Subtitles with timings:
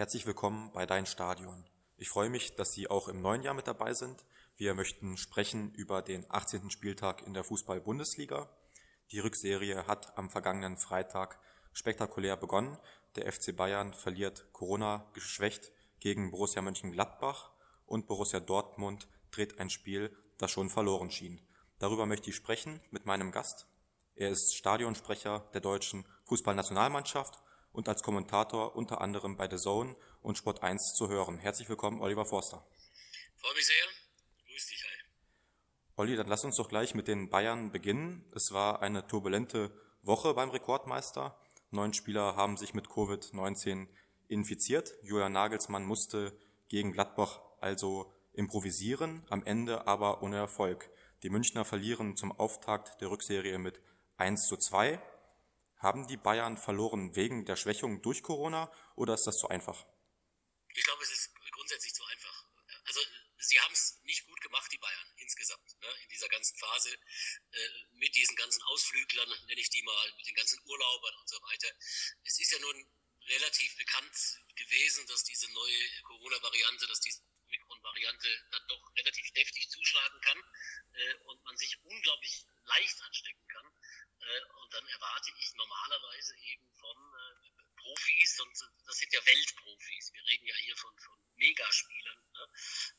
[0.00, 1.62] Herzlich willkommen bei Dein Stadion.
[1.98, 4.24] Ich freue mich, dass Sie auch im neuen Jahr mit dabei sind.
[4.56, 6.70] Wir möchten sprechen über den 18.
[6.70, 8.48] Spieltag in der Fußball-Bundesliga.
[9.10, 11.38] Die Rückserie hat am vergangenen Freitag
[11.74, 12.78] spektakulär begonnen.
[13.14, 17.50] Der FC Bayern verliert Corona geschwächt gegen Borussia Mönchengladbach
[17.84, 21.46] und Borussia Dortmund dreht ein Spiel, das schon verloren schien.
[21.78, 23.66] Darüber möchte ich sprechen mit meinem Gast.
[24.14, 27.42] Er ist Stadionsprecher der deutschen Fußballnationalmannschaft
[27.72, 31.38] und als Kommentator unter anderem bei The Zone und Sport 1 zu hören.
[31.38, 32.66] Herzlich willkommen, Oliver Forster.
[33.36, 33.86] Freue mich sehr.
[34.46, 35.04] Grüß dich, hi.
[35.96, 38.24] Olli, dann lass uns doch gleich mit den Bayern beginnen.
[38.34, 39.70] Es war eine turbulente
[40.02, 41.38] Woche beim Rekordmeister.
[41.70, 43.88] Neun Spieler haben sich mit Covid-19
[44.28, 44.94] infiziert.
[45.02, 46.36] Julian Nagelsmann musste
[46.68, 50.90] gegen Gladbach also improvisieren, am Ende aber ohne Erfolg.
[51.22, 53.80] Die Münchner verlieren zum Auftakt der Rückserie mit
[54.16, 55.00] 1 zu 2.
[55.80, 59.86] Haben die Bayern verloren wegen der Schwächung durch Corona oder ist das zu einfach?
[60.74, 62.44] Ich glaube, es ist grundsätzlich zu einfach.
[62.84, 63.00] Also
[63.38, 67.68] sie haben es nicht gut gemacht, die Bayern insgesamt, ne, in dieser ganzen Phase, äh,
[67.92, 71.68] mit diesen ganzen Ausflüglern, nenne ich die mal, mit den ganzen Urlaubern und so weiter.
[72.24, 72.86] Es ist ja nun
[73.28, 80.20] relativ bekannt gewesen, dass diese neue Corona-Variante, dass diese Mikron-Variante dann doch relativ deftig zuschlagen
[80.20, 80.42] kann
[80.92, 83.72] äh, und man sich unglaublich leicht anstecken kann.
[84.20, 88.52] Äh, und dann erwarte ich normalerweise eben von äh, Profis, und
[88.86, 92.48] das sind ja Weltprofis, wir reden ja hier von, von Megaspielern, ne?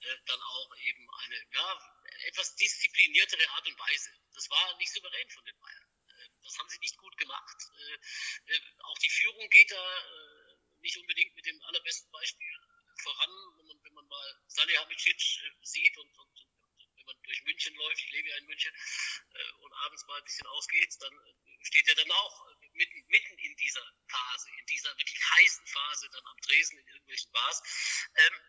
[0.01, 4.09] äh, dann auch eben eine ja, etwas diszipliniertere Art und Weise.
[4.33, 5.89] Das war nicht souverän von den Bayern.
[6.07, 7.57] Äh, das haben sie nicht gut gemacht.
[7.77, 12.57] Äh, äh auch die Führung geht da äh, nicht unbedingt mit dem allerbesten Beispiel
[13.03, 15.21] voran, wenn man, wenn man mal Salihamidzic
[15.61, 16.50] sieht und, und
[17.01, 18.73] wenn man durch München läuft, ich lebe ja in München,
[19.33, 23.37] äh, und abends mal ein bisschen ausgeht, dann äh, steht er dann auch mitten, mitten
[23.37, 27.61] in dieser Phase, in dieser wirklich heißen Phase dann am Dresen in irgendwelchen Bars.
[28.15, 28.39] Ähm,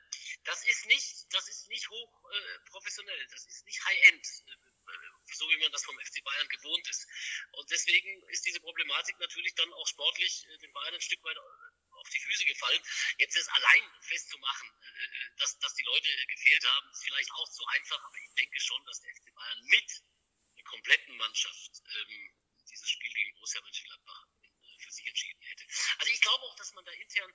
[0.45, 5.49] das ist nicht, das ist nicht hoch äh, professionell, das ist nicht High-End, äh, so
[5.49, 7.07] wie man das vom FC Bayern gewohnt ist.
[7.53, 11.39] Und deswegen ist diese Problematik natürlich dann auch sportlich äh, den Bayern ein Stück weit
[12.15, 12.83] die Füße gefallen.
[13.19, 17.51] Jetzt ist allein festzumachen, äh, äh, dass, dass die Leute gefehlt haben, ist vielleicht auch
[17.51, 20.03] zu einfach, aber ich denke schon, dass der FC Bayern mit
[20.57, 22.35] der kompletten Mannschaft ähm,
[22.69, 25.65] dieses Spiel gegen Borussia Mönchengladbach äh, für sich entschieden hätte.
[25.99, 27.33] Also ich glaube auch, dass man da intern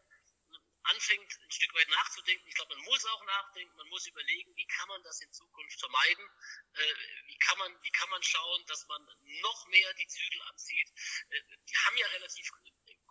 [0.88, 2.48] anfängt, ein Stück weit nachzudenken.
[2.48, 5.80] Ich glaube, man muss auch nachdenken, man muss überlegen, wie kann man das in Zukunft
[5.80, 6.30] vermeiden?
[6.74, 6.96] Äh,
[7.28, 9.06] wie, kann man, wie kann man schauen, dass man
[9.42, 10.90] noch mehr die Zügel anzieht?
[11.30, 12.52] Äh, die haben ja relativ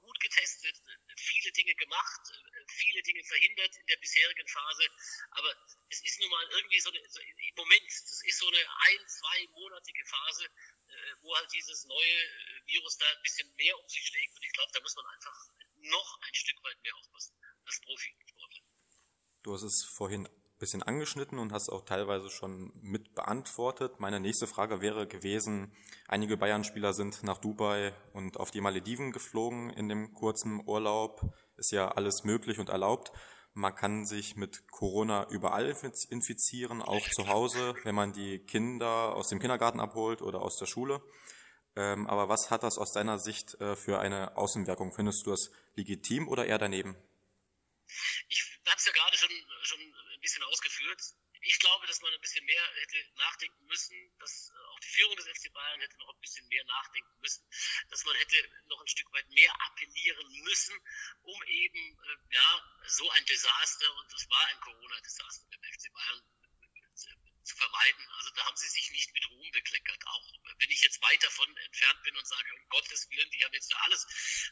[0.07, 0.77] gut getestet,
[1.17, 2.23] viele Dinge gemacht,
[2.69, 4.87] viele Dinge verhindert in der bisherigen Phase.
[5.31, 5.51] Aber
[5.91, 9.09] es ist nun mal irgendwie so, eine, so im Moment, das ist so eine ein-,
[9.09, 14.07] zweimonatige Phase, äh, wo halt dieses neue äh, Virus da ein bisschen mehr um sich
[14.07, 14.37] schlägt.
[14.37, 15.37] Und ich glaube, da muss man einfach
[15.83, 18.63] noch ein Stück weit mehr aufpassen als Profisportler.
[19.43, 20.29] Du hast es vorhin
[20.59, 24.01] bisschen angeschnitten und hast auch teilweise schon mit beantwortet.
[24.01, 25.77] Meine nächste Frage wäre gewesen,
[26.09, 31.21] einige Bayern-Spieler sind nach Dubai und auf die Malediven geflogen in dem kurzen Urlaub.
[31.57, 33.13] Ist ja alles möglich und erlaubt.
[33.53, 35.75] Man kann sich mit Corona überall
[36.11, 40.67] infizieren, auch zu Hause, wenn man die Kinder aus dem Kindergarten abholt oder aus der
[40.67, 41.01] Schule.
[41.75, 44.93] Ähm, aber was hat das aus deiner Sicht äh, für eine Außenwirkung?
[44.95, 46.97] Findest du das legitim oder eher daneben?
[48.29, 49.31] Ich habe es ja gerade schon,
[49.63, 49.81] schon
[50.27, 51.01] bisschen ausgeführt.
[51.43, 55.17] Ich glaube, dass man ein bisschen mehr hätte nachdenken müssen, dass äh, auch die Führung
[55.17, 57.49] des FC Bayern hätte noch ein bisschen mehr nachdenken müssen,
[57.91, 60.75] dass man hätte noch ein Stück weit mehr appellieren müssen,
[61.23, 66.19] um eben äh, ja so ein Desaster und das war ein Corona-Desaster beim FC Bayern
[66.19, 68.09] äh, zu vermeiden.
[68.19, 70.03] Also da haben sie sich nicht mit Ruhm bekleckert.
[70.07, 73.55] Auch wenn ich jetzt weit davon entfernt bin und sage, um Gottes Willen, die haben
[73.55, 74.05] jetzt da alles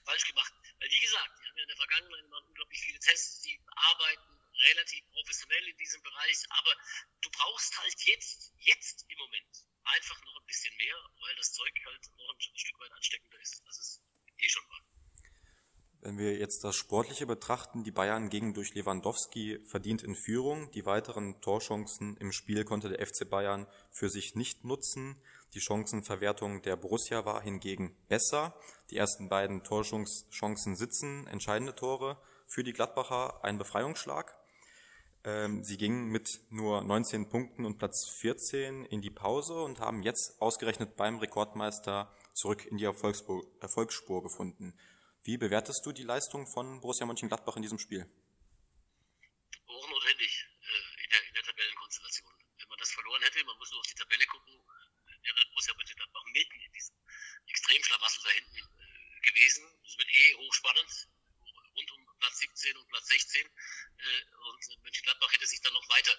[0.04, 0.52] falsch gemacht.
[0.78, 4.33] Weil wie gesagt, die haben ja in der Vergangenheit immer unglaublich viele Tests, die arbeiten
[4.54, 6.72] relativ professionell in diesem Bereich, aber
[7.20, 11.72] du brauchst halt jetzt, jetzt im Moment einfach noch ein bisschen mehr, weil das Zeug
[11.86, 14.02] halt noch ein Stück weit ansteckender ist, als es
[14.38, 14.80] eh schon war.
[16.04, 20.70] Wenn wir jetzt das Sportliche betrachten, die Bayern gingen durch Lewandowski verdient in Führung.
[20.72, 25.18] Die weiteren Torchancen im Spiel konnte der FC Bayern für sich nicht nutzen.
[25.54, 28.54] Die Chancenverwertung der Borussia war hingegen besser.
[28.90, 34.36] Die ersten beiden Torchancen sitzen, entscheidende Tore für die Gladbacher, ein Befreiungsschlag.
[35.24, 40.02] Ähm, sie gingen mit nur 19 Punkten und Platz 14 in die Pause und haben
[40.02, 44.78] jetzt ausgerechnet beim Rekordmeister zurück in die Erfolgsspur, Erfolgsspur gefunden.
[45.22, 48.04] Wie bewertest du die Leistung von Borussia Mönchengladbach in diesem Spiel?
[49.66, 52.32] Hochnotwendig äh, in, der, in der Tabellenkonstellation.
[52.58, 54.52] Wenn man das verloren hätte, man muss nur auf die Tabelle gucken,
[55.22, 56.96] wäre Borussia Mönchengladbach mitten in diesem
[57.48, 59.64] Extremschlamassel da hinten äh, gewesen.
[59.86, 61.08] Es wird eh hochspannend,
[61.76, 64.33] rund um Platz 17 und Platz 16 und
[64.82, 66.16] Mönchengladbach hätte sich dann noch weiter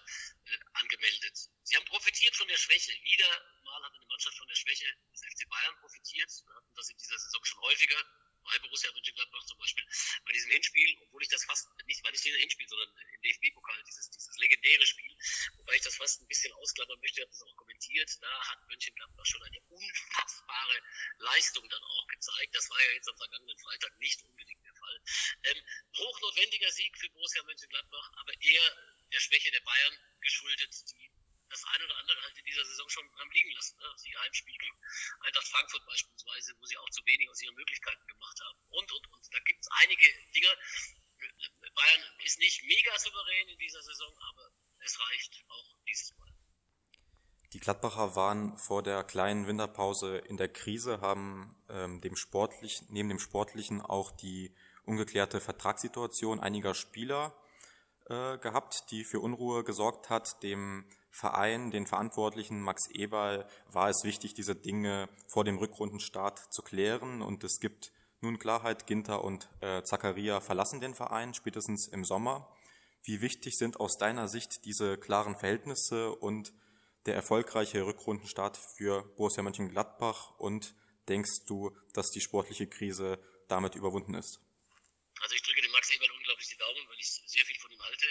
[0.73, 1.37] angemeldet.
[1.63, 2.91] Sie haben profitiert von der Schwäche.
[3.03, 3.27] Wieder
[3.63, 6.29] mal hat eine Mannschaft von der Schwäche des FC Bayern profitiert.
[6.45, 8.05] Wir hatten das in dieser Saison schon häufiger
[8.45, 9.85] bei Borussia Mönchengladbach zum Beispiel,
[10.25, 13.83] bei diesem Hinspiel, obwohl ich das fast, nicht, war nicht in Hinspiel, sondern im DFB-Pokal,
[13.87, 15.17] dieses, dieses legendäre Spiel,
[15.57, 19.25] wobei ich das fast ein bisschen ausklammern möchte, habe das auch kommentiert, da hat Mönchengladbach
[19.25, 20.81] schon eine unfassbare
[21.17, 22.55] Leistung dann auch gezeigt.
[22.55, 25.01] Das war ja jetzt am vergangenen Freitag nicht unbedingt der Fall.
[25.43, 25.63] Ähm,
[25.97, 31.14] hochnotwendiger Sieg für Borussia Mönchengladbach, aber eher der Schwäche der Bayern geschuldet, die
[31.49, 33.77] das eine oder andere halt in dieser Saison schon haben liegen lassen.
[33.77, 33.93] Ne?
[33.97, 34.77] Sie Heimspiel gegen
[35.21, 38.59] Eintracht Frankfurt beispielsweise, wo sie auch zu wenig aus ihren Möglichkeiten gemacht haben.
[38.69, 39.33] Und, und, und.
[39.33, 40.57] Da gibt es einige Dinge.
[41.75, 46.35] Bayern ist nicht mega souverän in dieser Saison, aber es reicht auch dieses Mal.
[47.53, 53.09] Die Gladbacher waren vor der kleinen Winterpause in der Krise, haben ähm, dem sportlich, neben
[53.09, 54.53] dem Sportlichen auch die
[54.83, 57.33] ungeklärte Vertragssituation einiger Spieler
[58.09, 60.41] äh, gehabt, die für Unruhe gesorgt hat.
[60.43, 60.85] Dem
[61.15, 67.21] Verein, den Verantwortlichen Max Eberl, war es wichtig, diese Dinge vor dem Rückrundenstart zu klären.
[67.21, 72.53] Und es gibt nun Klarheit, Ginter und äh, Zakaria verlassen den Verein, spätestens im Sommer.
[73.03, 76.53] Wie wichtig sind aus deiner Sicht diese klaren Verhältnisse und
[77.05, 80.75] der erfolgreiche Rückrundenstart für Borussia Mönchengladbach und
[81.07, 84.41] denkst du, dass die sportliche Krise damit überwunden ist?
[85.21, 87.81] Also ich drücke dem Max Eberl unglaublich die Daumen, weil ich sehr viel von ihm
[87.81, 88.05] halte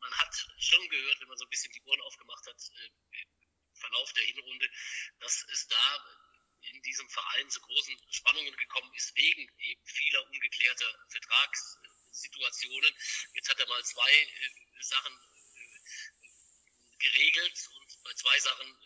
[0.00, 3.74] man hat schon gehört, wenn man so ein bisschen die Ohren aufgemacht hat, äh, im
[3.74, 4.70] Verlauf der Hinrunde,
[5.18, 6.30] dass es da
[6.62, 12.94] in diesem Verein zu großen Spannungen gekommen ist, wegen eben vieler ungeklärter Vertragssituationen.
[13.34, 18.76] Jetzt hat er mal zwei äh, Sachen äh, geregelt und bei zwei Sachen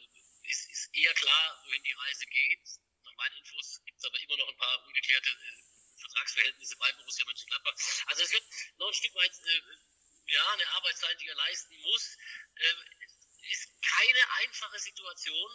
[0.44, 2.66] ist, ist eher klar, wohin die Reise geht.
[3.04, 5.36] Nach meinen Infos gibt es aber immer noch ein paar ungeklärte
[5.98, 7.74] Vertragsverhältnisse bei Borussia Mönchengladbach.
[8.06, 8.44] Also es wird
[8.78, 9.34] noch ein Stück weit
[10.26, 12.16] ja, eine Arbeitszeit, die er leisten muss,
[12.56, 12.74] äh,
[13.50, 15.50] ist keine einfache Situation,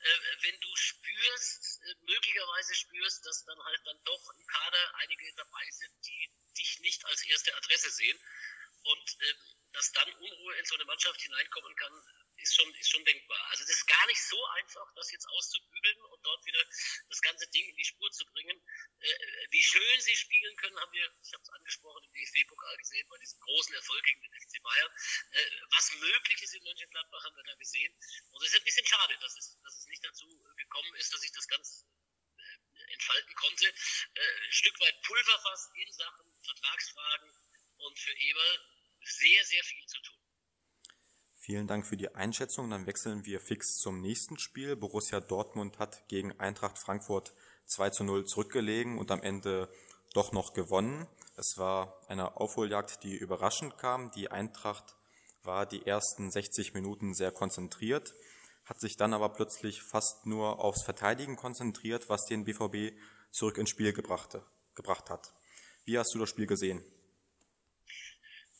[0.00, 5.34] äh, wenn du spürst, äh, möglicherweise spürst, dass dann halt dann doch im Kader einige
[5.34, 8.18] dabei sind, die dich nicht als erste Adresse sehen
[8.82, 9.34] und äh,
[9.72, 11.92] dass dann Unruhe in so eine Mannschaft hineinkommen kann,
[12.36, 13.38] ist schon, ist schon denkbar.
[13.50, 16.70] Also das ist gar nicht so einfach, das jetzt auszubügeln und dort wieder
[17.14, 18.60] das ganze Ding in die Spur zu bringen.
[18.98, 23.06] Äh, wie schön sie spielen können, haben wir, ich habe es angesprochen, im DFB-Pokal gesehen,
[23.08, 24.92] bei diesem großen Erfolg gegen den FC Bayern.
[25.30, 27.94] Äh, was möglich ist in Mönchengladbach, haben wir da gesehen.
[28.32, 30.26] Und es ist ein bisschen schade, dass es, dass es nicht dazu
[30.56, 31.86] gekommen ist, dass ich das ganz
[32.36, 33.66] äh, entfalten konnte.
[33.68, 37.30] Äh, ein Stück weit Pulverfass in Sachen Vertragsfragen
[37.78, 38.58] und für Eber
[39.04, 40.23] sehr, sehr viel zu tun.
[41.44, 42.70] Vielen Dank für die Einschätzung.
[42.70, 44.76] Dann wechseln wir fix zum nächsten Spiel.
[44.76, 47.34] Borussia Dortmund hat gegen Eintracht Frankfurt
[47.66, 49.68] 2 zu 0 zurückgelegen und am Ende
[50.14, 51.06] doch noch gewonnen.
[51.36, 54.10] Es war eine Aufholjagd, die überraschend kam.
[54.12, 54.96] Die Eintracht
[55.42, 58.14] war die ersten 60 Minuten sehr konzentriert,
[58.64, 62.98] hat sich dann aber plötzlich fast nur aufs Verteidigen konzentriert, was den BVB
[63.30, 65.34] zurück ins Spiel gebrachte, gebracht hat.
[65.84, 66.82] Wie hast du das Spiel gesehen?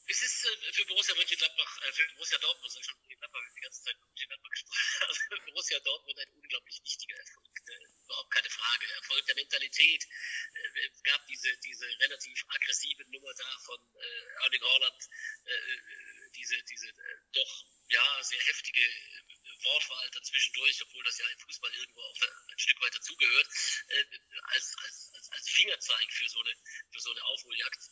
[0.07, 3.61] Es ist äh, für Borussia Mönchengladbach, äh, für Borussia Dortmund, sag ich schon Mönchengladbach, die
[3.61, 7.53] ganze Zeit Mönchengladbach gesprochen, also Borussia Dortmund ein unglaublich wichtiger Erfolg.
[7.69, 8.93] Äh, überhaupt keine Frage.
[8.95, 10.05] Erfolg der Mentalität.
[10.05, 15.05] Äh, es gab diese, diese relativ aggressive Nummer da von äh, Erling Haaland,
[15.45, 21.29] äh, äh, diese, diese äh, doch ja sehr heftige äh, Wortwahl dazwischendurch, obwohl das ja
[21.29, 26.41] im Fußball irgendwo auch ein Stück weit dazugehört, als, als, als, als Fingerzeig für so
[26.41, 26.55] eine,
[26.91, 27.91] für so eine Aufholjagd.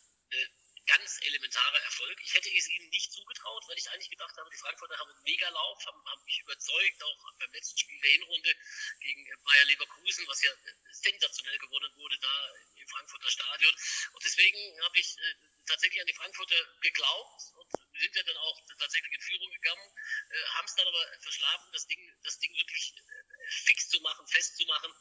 [0.83, 2.19] Äh, ganz elementarer Erfolg.
[2.23, 5.23] Ich hätte es ihnen nicht zugetraut, weil ich eigentlich gedacht habe, die Frankfurter haben einen
[5.23, 8.55] Megalauf, haben, haben mich überzeugt, auch beim letzten Spiel der Hinrunde
[9.01, 10.51] gegen Bayer Leverkusen, was ja
[10.91, 13.73] sensationell gewonnen wurde da im Frankfurter Stadion.
[14.13, 15.35] Und deswegen habe ich äh,
[15.67, 19.95] tatsächlich an die Frankfurter geglaubt und sind ja dann auch tatsächlich in Führung gegangen,
[20.31, 24.27] äh, haben es dann aber verschlafen, das Ding, das Ding wirklich äh, fix zu machen,
[24.27, 24.91] festzumachen.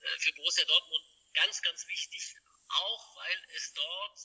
[0.00, 1.04] Äh, für Borussia Dortmund
[1.34, 2.34] ganz, ganz wichtig,
[2.68, 4.18] auch weil es dort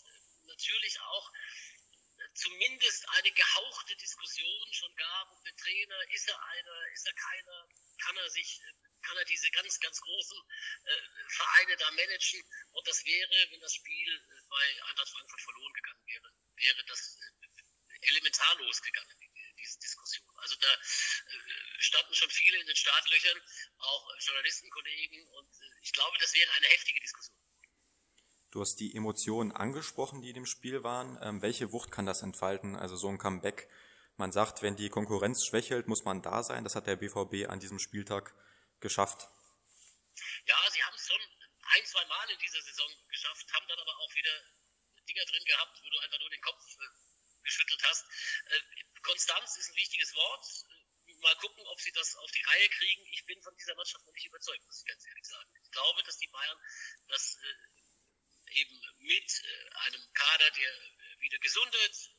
[0.48, 6.12] natürlich auch äh, zumindest eine gehauchte Diskussion schon gab um den Trainer.
[6.12, 7.70] Ist er einer, ist er keiner?
[8.00, 10.38] Kann er sich, äh, kann er diese ganz, ganz großen
[10.86, 12.44] äh, Vereine da managen?
[12.74, 17.18] Und das wäre, wenn das Spiel äh, bei Eintracht Frankfurt verloren gegangen wäre, wäre das
[17.18, 19.18] äh, elementar losgegangen,
[19.58, 20.30] diese Diskussion.
[20.38, 23.42] Also da äh, standen schon viele in den Startlöchern,
[23.80, 25.50] auch Journalistenkollegen, und
[25.82, 27.45] ich glaube, das wäre eine heftige Diskussion.
[28.52, 31.18] Du hast die Emotionen angesprochen, die in dem Spiel waren.
[31.22, 32.76] Ähm, welche Wucht kann das entfalten?
[32.76, 33.70] Also so ein Comeback.
[34.18, 36.64] Man sagt, wenn die Konkurrenz schwächelt, muss man da sein.
[36.64, 38.34] Das hat der BVB an diesem Spieltag
[38.80, 39.28] geschafft.
[40.46, 41.20] Ja, sie haben es schon
[41.76, 44.32] ein, zwei Mal in dieser Saison geschafft, haben dann aber auch wieder
[45.10, 46.96] Dinger drin gehabt, wo du einfach nur den Kopf äh,
[49.02, 50.46] Konstanz ist ein wichtiges Wort.
[51.22, 53.06] Mal gucken, ob sie das auf die Reihe kriegen.
[53.14, 55.50] Ich bin von dieser Mannschaft noch nicht überzeugt, muss ich ganz ehrlich sagen.
[55.64, 56.60] Ich glaube, dass die Bayern
[57.08, 57.75] das äh,
[58.52, 60.72] eben mit äh, einem Kader, der
[61.20, 62.12] wieder gesundet,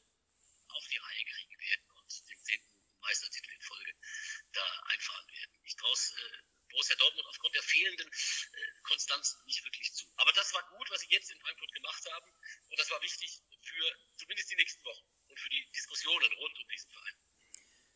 [0.68, 3.92] auf die Reihe kriegen werden und den zehnten Meistertitel in Folge
[4.52, 5.60] da einfahren werden.
[5.64, 10.06] Ich traue äh, Borussia Dortmund aufgrund der fehlenden äh, Konstanz nicht wirklich zu.
[10.16, 12.32] Aber das war gut, was sie jetzt in Frankfurt gemacht haben
[12.68, 16.68] und das war wichtig für zumindest die nächsten Wochen und für die Diskussionen rund um
[16.68, 17.14] diesen Verein.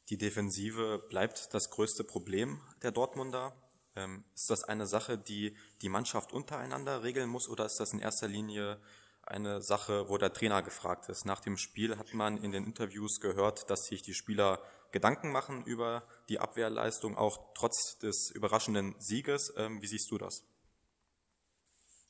[0.08, 3.69] Die Defensive bleibt das größte Problem der Dortmunder.
[3.96, 7.98] Ähm, ist das eine Sache, die die Mannschaft untereinander regeln muss oder ist das in
[7.98, 8.80] erster Linie
[9.22, 11.24] eine Sache, wo der Trainer gefragt ist?
[11.24, 15.64] Nach dem Spiel hat man in den Interviews gehört, dass sich die Spieler Gedanken machen
[15.66, 19.52] über die Abwehrleistung, auch trotz des überraschenden Sieges.
[19.56, 20.42] Ähm, wie siehst du das?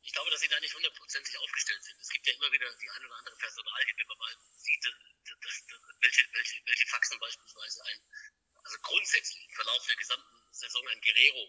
[0.02, 2.00] Ich glaube, dass sie da nicht hundertprozentig aufgestellt sind.
[2.00, 5.64] Es gibt ja immer wieder die ein oder andere Personalie, wenn man mal sieht, dass,
[6.00, 7.98] welche, welche, welche Faxen beispielsweise ein,
[8.64, 11.48] also grundsätzlich im Verlauf der gesamten Saison ein Guerrero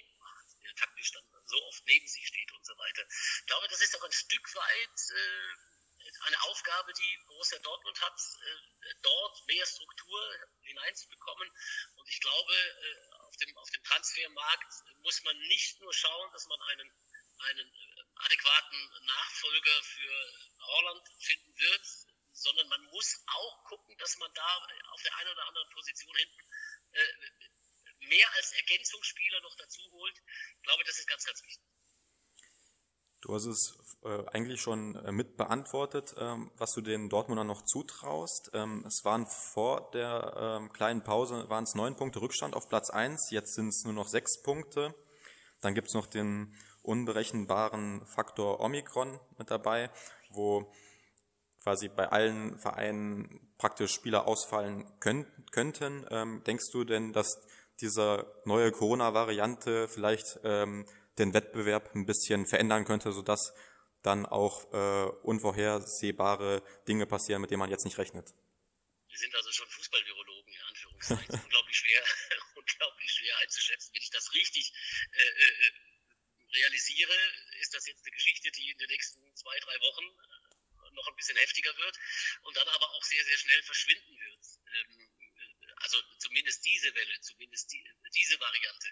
[0.63, 3.03] der taktisch dann so oft neben sich steht und so weiter.
[3.09, 5.71] Ich glaube, das ist auch ein Stück weit äh,
[6.25, 10.21] eine Aufgabe, die Borussia Dortmund hat, äh, dort mehr Struktur
[10.61, 11.49] hineinzubekommen.
[11.95, 16.45] Und ich glaube, äh, auf, dem, auf dem Transfermarkt muss man nicht nur schauen, dass
[16.47, 16.91] man einen,
[17.39, 21.85] einen äh, adäquaten Nachfolger für Holland finden wird,
[22.33, 26.41] sondern man muss auch gucken, dass man da auf der einen oder anderen Position hinten
[26.93, 27.03] äh,
[28.11, 30.17] mehr als Ergänzungsspieler noch dazu holt.
[30.57, 31.71] Ich glaube, das ist ganz, ganz wichtig.
[33.21, 37.61] Du hast es äh, eigentlich schon äh, mit beantwortet, ähm, was du den Dortmunder noch
[37.61, 38.49] zutraust.
[38.53, 42.89] Ähm, es waren vor der ähm, kleinen Pause waren es neun Punkte Rückstand auf Platz
[42.89, 43.29] eins.
[43.29, 44.95] jetzt sind es nur noch sechs Punkte.
[45.61, 49.91] Dann gibt es noch den unberechenbaren Faktor Omikron mit dabei,
[50.31, 50.73] wo
[51.61, 56.07] quasi bei allen Vereinen praktisch Spieler ausfallen können, könnten.
[56.09, 57.39] Ähm, denkst du denn, dass
[57.81, 63.53] diese neue Corona-Variante vielleicht ähm, den Wettbewerb ein bisschen verändern könnte, sodass
[64.01, 68.33] dann auch äh, unvorhersehbare Dinge passieren, mit denen man jetzt nicht rechnet?
[69.09, 71.41] Wir sind also schon Fußballvirologen, in Anführungszeichen.
[71.43, 72.03] unglaublich schwer,
[72.55, 73.93] unglaublich schwer einzuschätzen.
[73.93, 74.73] Wenn ich das richtig
[75.11, 75.71] äh, äh,
[76.53, 77.13] realisiere,
[77.59, 80.05] ist das jetzt eine Geschichte, die in den nächsten zwei, drei Wochen
[80.93, 81.97] noch ein bisschen heftiger wird
[82.43, 84.45] und dann aber auch sehr, sehr schnell verschwinden wird.
[84.75, 85.00] Ähm,
[85.93, 87.83] also zumindest diese Welle, zumindest die,
[88.15, 88.87] diese Variante.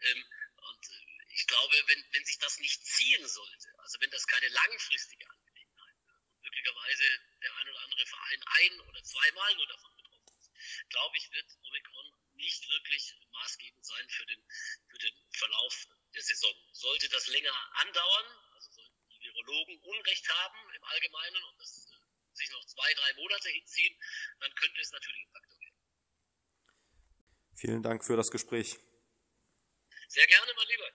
[0.00, 0.24] Ähm,
[0.56, 4.48] und äh, ich glaube, wenn, wenn sich das nicht ziehen sollte, also wenn das keine
[4.48, 7.04] langfristige Angelegenheit wird und möglicherweise
[7.42, 10.52] der ein oder andere Verein ein oder zweimal nur davon betroffen ist,
[10.90, 14.46] glaube ich, wird Omikron nicht wirklich maßgebend sein für den,
[14.90, 16.54] für den Verlauf der Saison.
[16.72, 18.26] Sollte das länger andauern,
[19.18, 23.98] Virologen Unrecht haben im Allgemeinen und das äh, sich noch zwei, drei Monate hinziehen,
[24.40, 25.53] dann könnte es natürlich werden.
[27.64, 28.78] Vielen Dank für das Gespräch.
[30.08, 30.84] Sehr gerne, mein Lieber.